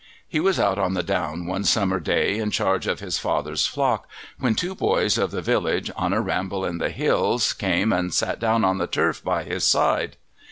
He 0.27 0.39
was 0.39 0.59
out 0.59 0.79
on 0.79 0.95
the 0.95 1.03
down 1.03 1.45
one 1.45 1.63
summer 1.63 1.99
day 1.99 2.39
in 2.39 2.49
charge 2.49 2.87
of 2.87 3.01
his 3.01 3.19
father's 3.19 3.67
flock, 3.67 4.07
when 4.39 4.55
two 4.55 4.73
boys 4.73 5.15
of 5.19 5.29
the 5.29 5.43
village 5.43 5.91
on 5.95 6.11
a 6.11 6.19
ramble 6.21 6.65
in 6.65 6.79
the 6.79 6.89
hills 6.89 7.53
came 7.53 7.93
and 7.93 8.11
sat 8.11 8.39
down 8.39 8.65
on 8.65 8.79
the 8.79 8.87
turf 8.87 9.23
by 9.23 9.43
his 9.43 9.63
side. 9.63 10.17